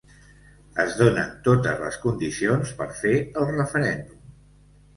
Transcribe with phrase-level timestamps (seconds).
[0.83, 3.15] Es donen totes les condicions per fer
[3.45, 4.21] el referèndum.